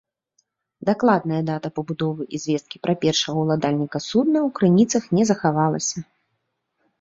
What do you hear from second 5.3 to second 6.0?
захаваліся.